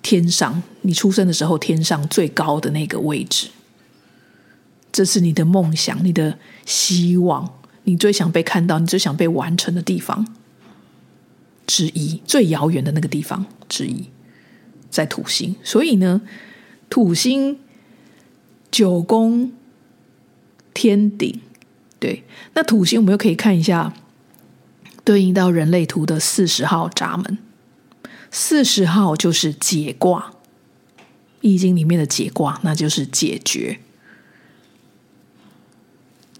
[0.01, 3.49] 天上，你出生的时候天上最高的那个位置。
[4.91, 7.51] 这是你的梦想，你的希望，
[7.83, 10.25] 你最想被看到，你最想被完成的地方
[11.65, 14.05] 之一，最遥远的那个地方之一，
[14.89, 15.55] 在土星。
[15.63, 16.21] 所以呢，
[16.89, 17.57] 土星
[18.69, 19.51] 九宫
[20.73, 21.39] 天顶，
[21.99, 23.93] 对，那土星我们又可以看一下，
[25.03, 27.37] 对应到人类图的四十号闸门，
[28.31, 30.33] 四十号就是解卦，
[31.41, 33.79] 易经里面的解卦，那就是解决。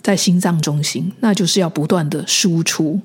[0.02, 3.00] 在心脏中心，那就是要不断的输出。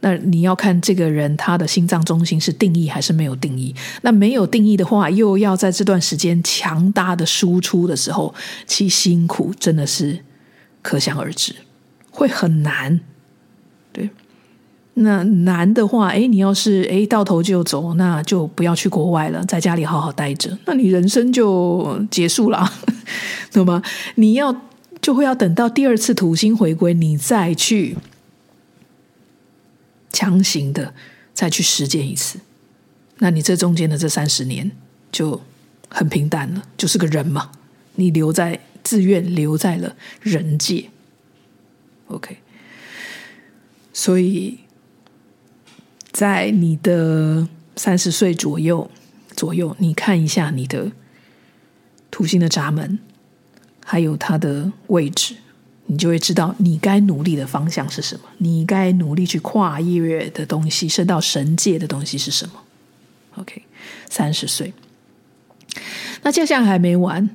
[0.00, 3.74] 那你要看这个人他的心脏中心是定义还是没有定义。
[4.00, 8.34] 那没有定义的话，又要在这段时间强大的输出的时候，
[8.66, 10.24] 其辛苦真的是
[10.88, 11.54] 可想而知，
[12.10, 12.98] 会很难。
[13.92, 14.08] 对，
[14.94, 22.72] 那难的话，哎，你要是哎到头就走，那就不要去国外了，在家里好好待着，那你人生就结束了，
[23.52, 23.82] 懂吗？
[24.14, 24.62] 你要。
[25.00, 27.96] 就会要等到第二次土星回归，你再去
[30.12, 30.92] 强行的
[31.32, 32.40] 再去实践一次，
[33.18, 34.68] 那你这中间的这三十年
[35.12, 35.40] 就
[35.88, 37.52] 很平淡了，就是个人嘛，
[37.94, 38.58] 你留在
[38.88, 40.88] 自愿留在了人界
[42.06, 42.38] ，OK，
[43.92, 44.60] 所以
[46.10, 48.90] 在你的三十岁左右
[49.36, 50.90] 左右，你看一下你的
[52.10, 52.98] 土星的闸门。
[53.84, 55.34] 还有它的位置，
[55.86, 62.52] 你就会知道你该努力的方向是什么，你该努力去跨越的东西，升到神界的东西是什么
[63.36, 63.62] ？OK，
[64.08, 64.72] 三十岁，
[66.22, 67.30] 那接下来还没完，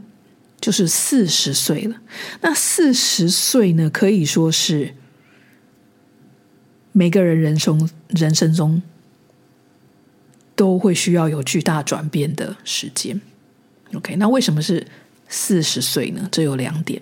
[0.63, 1.97] 就是四十岁了。
[2.39, 4.95] 那四十岁呢，可以说是
[6.93, 8.81] 每个人人生人生中
[10.55, 13.19] 都会需要有巨大转变的时间。
[13.93, 14.87] OK，那为什么是？
[15.29, 17.01] 四十岁呢，这有两点。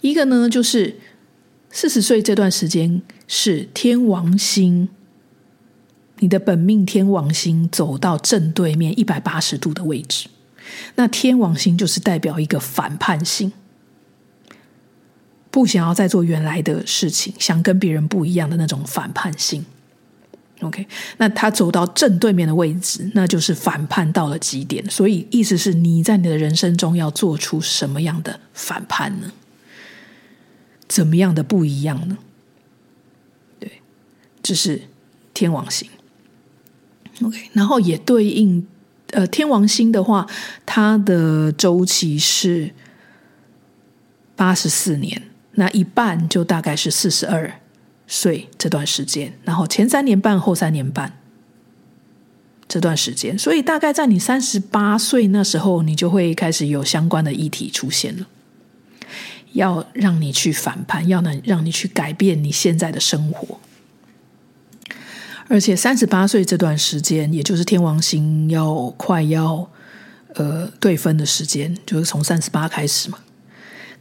[0.00, 0.96] 一个呢，就是
[1.70, 4.88] 四十岁这段时间是天王星，
[6.18, 10.28] 你的本命天王星走到正对面一百八十度的位置。
[10.94, 13.52] 那天王星就是代表一个反叛性，
[15.50, 19.64] 不想要再做原来的事情，想跟别人不一样的那种反叛性。
[20.60, 24.88] OK，那他走到正对面的位置，那就是反叛到了极点。
[24.88, 29.32] 所以意思是你在你的人生中要做出什么样的反叛呢？
[30.86, 32.18] 怎么样的不一样呢？
[33.58, 33.82] 对，
[34.40, 34.82] 这是
[35.34, 35.88] 天王星。
[37.22, 38.66] OK，然后也对应
[39.12, 40.26] 呃天王星的话，
[40.66, 42.74] 它的周期是
[44.36, 47.52] 八十四年，那一半就大概是四十二。
[48.08, 51.18] 岁这段时间，然后前三年半后三年半
[52.68, 58.26] 这段时间，所以大概在你三十八岁那时候，你就会开始有相关的议题出现了，
[59.52, 63.58] 要让你去反叛，要能让你去改变你现在的生活。
[65.52, 69.68] 而且三十八岁这段时间，也就是天王星要快要
[70.34, 73.18] 呃对分的时间，就是从三十八开始嘛，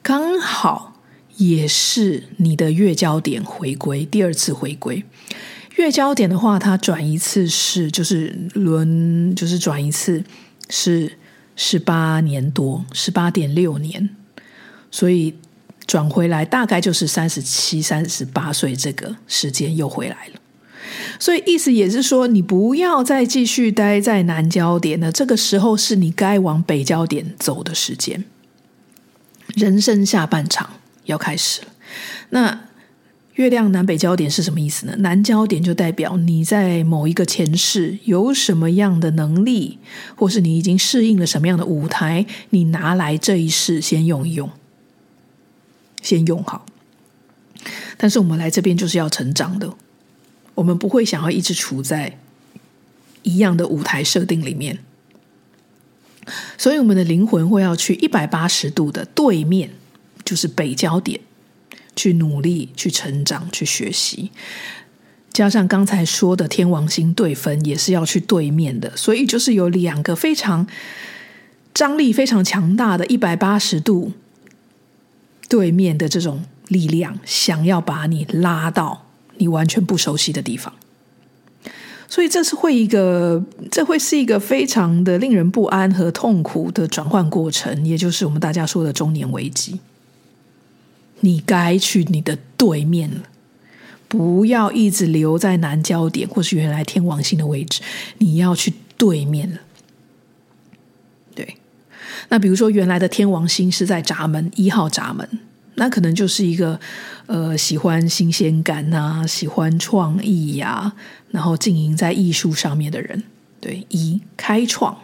[0.02, 0.90] 刚好。
[1.38, 5.04] 也是你的月焦点回归，第二次回归。
[5.78, 10.24] 月焦点的话，它转一次是就是轮，就是转一次
[10.70, 11.18] 是
[11.56, 14.10] 十八年多，十八点六年，
[14.92, 15.34] 所以
[15.88, 20.41] 转回来大概就是三十七、三十八岁这个时间又回来了。
[21.20, 28.24] 所以意思也是说，你不要再继续待在南焦点了，这个时候是你该往北焦点走的时间，
[29.56, 30.70] 人生下半场。
[31.06, 31.68] 要开始了，
[32.30, 32.62] 那
[33.34, 34.96] 月亮南北焦点是什么意思呢？
[35.00, 39.80] 南焦点就代表你在某一个前世有什么样的能力，
[40.16, 44.48] 或是你已经适应了什么样的舞台，你拿来这一世先用一用，
[46.04, 46.68] 先用好。
[47.98, 49.74] 但是我们来这边就是要成长的，
[50.62, 52.20] 我们不会想要一直处在
[53.24, 54.78] 一样的舞台设定里面，
[56.56, 59.72] 所以我们的灵魂会要去一百八十度的对面，
[60.24, 61.20] 就是北焦点，
[61.96, 64.30] 去努力、去成长、去学习。
[65.34, 70.68] 加上刚才说的天王星对分，也是要去对面的，所以就是有两个非常
[71.74, 74.12] 张力非常强大的一百八十度
[75.50, 79.08] 对面的这种力量，想要把你拉到
[79.42, 80.72] 你完全不熟悉的地方。
[82.08, 89.80] 所以这是会一个，这会是一个非常的令人不安和痛苦的转换过程，也就是我们大家说的中年危机。
[91.22, 93.24] 你该去你的对面了，
[94.08, 97.82] 不要一直留在南焦点或是原来天王星的位置，
[98.18, 99.60] 你要去对面了。
[101.34, 101.56] 对，
[102.28, 105.28] 那比如说原来的天王星是在闸门一号闸门，
[105.76, 106.80] 那可能就是一个
[107.28, 110.92] 呃喜欢新鲜感啊，喜欢创意呀、
[111.30, 113.24] 然后经营在艺术上面的人，
[113.60, 114.98] 对，一开创，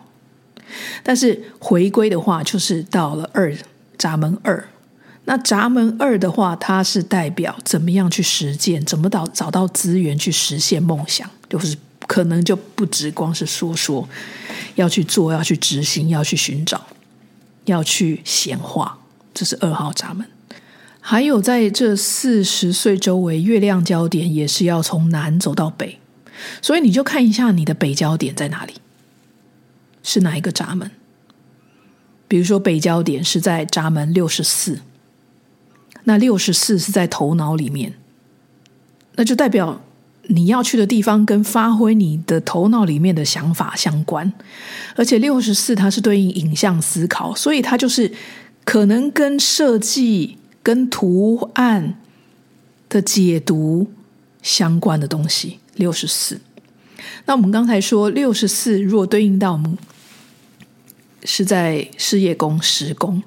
[1.03, 3.55] 但是回归的话，就是到了二
[3.97, 4.67] 闸门二。
[5.25, 11.75] 那闸门二的话，它是代表怎么样去实践，怎么到找到资源去实现梦想，就是
[12.07, 14.07] 可能就不只光是说说，
[14.75, 16.87] 要去做，要去执行，要去寻找，
[17.65, 18.97] 要去显化，
[19.33, 20.25] 这是二号闸门。
[21.09, 25.99] 还有在这四十岁周围，月亮焦点也是要从南走到北。
[26.61, 28.73] 所以你就看一下你的北焦点在哪里，
[30.03, 30.91] 是哪一个闸门？
[32.27, 34.81] 比如说北焦点是在闸门六十四，
[36.03, 37.93] 那六十四是在头脑里面，
[39.15, 39.81] 那就代表
[40.23, 44.33] 你要去的地方跟发挥你的头脑里面的想法相关，
[44.97, 48.11] 而且六十四它是对应影像思考，所以它就是
[48.65, 50.37] 可能跟设计、
[50.67, 51.95] 跟图案
[52.89, 53.87] 的解读
[54.43, 55.59] 相关的东西。
[55.75, 56.41] 六十四，
[57.25, 59.77] 那我们刚才说六十四，如果对应到我们
[61.23, 63.23] 是在事业宫时宫，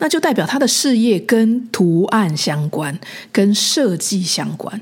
[0.00, 3.00] 那就代表他的事业跟图案相关，
[3.32, 4.78] 跟设计相关。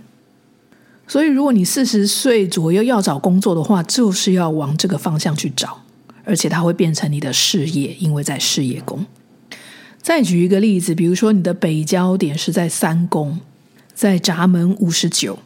[1.06, 5.80] 所以，如果你四十岁左右要找工作的话，就是要往这个方向去找，
[6.24, 9.06] 而且它会变成你的事业，因为在事业宫。
[10.02, 13.40] 再举一个例子，比如说你的北焦点是在三宫，
[13.94, 15.38] 在闸门五十九。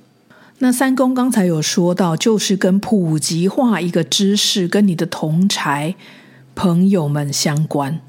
[0.59, 5.97] 那三宫刚才有说到，就是跟普及化一个知识，跟你的同才
[6.55, 8.01] 朋友们相关。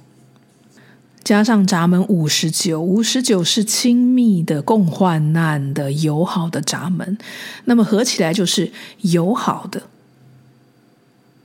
[1.24, 7.18] 加上闸门五十九，五十九是亲密的、共患难的、友好的闸门。
[7.64, 8.72] 那么合起来就是
[9.02, 9.82] 友好的、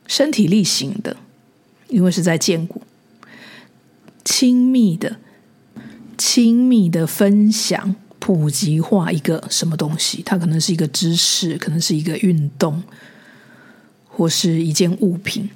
[0.07, 1.16] 身体力行的，
[1.88, 2.82] 因为是在荐骨。
[4.24, 5.16] 亲密的、
[6.16, 7.96] 亲密的分享。
[8.22, 12.82] 普及化一个什么东西，它可能是一个知识，可能是一个运动，
[14.06, 15.48] 或是一件物品，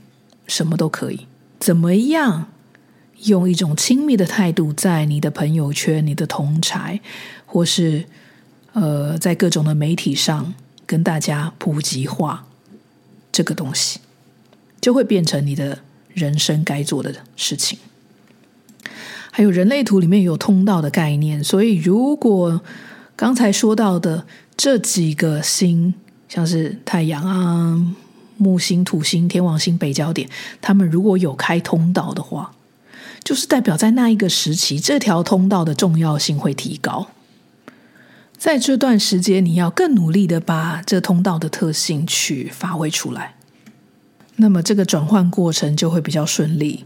[0.46, 1.26] 什么都可以。
[1.60, 2.50] 怎么样
[3.24, 7.00] 用一种亲密的态度，在你的朋友圈、你的同侪，
[7.44, 8.06] 或是
[8.72, 10.54] 呃，在各种的媒体上
[10.86, 12.48] 跟大家普及化
[13.30, 14.00] 这个东西，
[14.80, 15.80] 就会变成你的
[16.14, 17.78] 人生该做的事情。
[19.37, 22.62] 还有人类图里面有通道的概念，所以如果
[23.16, 24.24] 刚才说到的
[24.57, 25.93] 这几个星，
[26.28, 27.95] 像是太阳啊、
[28.37, 30.28] 木星、土星、天王星、北焦点，
[30.61, 32.53] 他们如果有开通道的话，
[33.24, 37.09] 就是代表在那一个时期，这条通道的重要性会提高。
[38.39, 43.35] 在这段时间，你要更努力的把这通道的特性去发挥出来，
[44.37, 46.85] 那么这个转换过程就会比较顺利。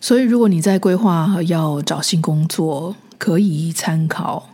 [0.00, 4.50] 所以，如果你在规划要找新工作，可以参考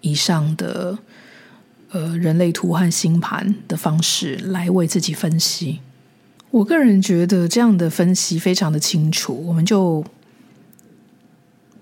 [0.00, 0.98] 以上的
[1.90, 5.80] 呃人类图和星盘的方式来为自己分析。
[6.50, 10.02] 我个人觉得这样的分析非常的清楚，我们就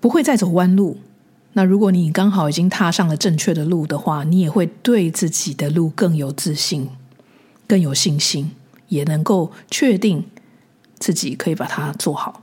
[0.01, 0.97] 不会再走弯路。
[1.53, 6.89] 那如果你刚好已经踏上了正确的路的话，你也会对自己的路更有自信、
[7.65, 8.51] 更有信心，
[8.89, 10.25] 也能够确定
[10.99, 12.41] 自己可以把它做好。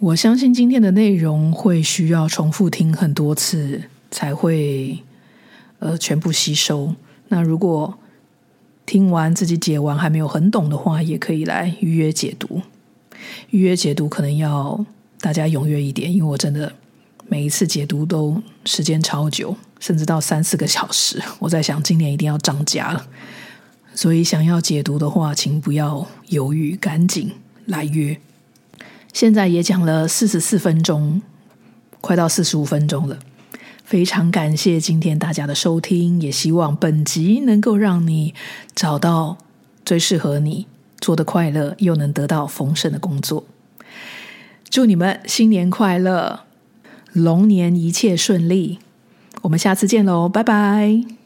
[0.00, 3.82] 我相信今天的内容会需要重复听很多次
[4.12, 4.96] 才会
[5.80, 6.94] 呃全部吸收。
[7.28, 7.98] 那如果
[8.86, 12.62] 听完自己解完还没有很懂的话，也可以来预约解读。
[13.50, 14.86] 预约解读可能要
[15.20, 16.72] 大家踊跃一点，因为我真的
[17.26, 21.20] 每一次解读都时间超久，甚至到三四个小时。
[21.40, 23.08] 我在想今年一定要涨价了，
[23.96, 27.32] 所以想要解读的话，请不要犹豫，赶紧
[27.66, 28.16] 来约。
[29.18, 31.20] 现在也讲了四十四分钟，
[32.00, 33.18] 快到四十五分钟了。
[33.82, 38.32] 非常感谢今天大家的收听，也希望本集能够让你
[38.76, 39.36] 找到
[39.84, 40.68] 最适合你
[41.00, 43.44] 做的快乐又能得到丰盛的工作。
[44.70, 46.44] 祝你们新年快乐，
[47.12, 48.78] 龙年一切顺利。
[49.42, 51.17] 我们下次见喽，拜拜。